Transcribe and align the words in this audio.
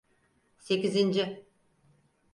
Sekizinci. 0.57 1.45